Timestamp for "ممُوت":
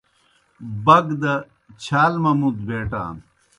2.23-2.57